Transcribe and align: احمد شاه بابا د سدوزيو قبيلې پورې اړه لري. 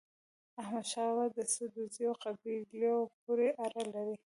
احمد 0.61 0.85
شاه 0.91 1.09
بابا 1.17 1.25
د 1.37 1.39
سدوزيو 1.53 2.11
قبيلې 2.23 2.93
پورې 3.23 3.47
اړه 3.65 3.83
لري. 3.93 4.17